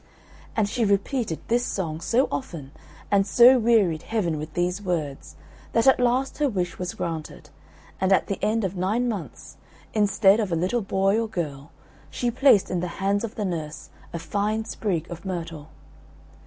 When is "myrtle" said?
15.23-15.69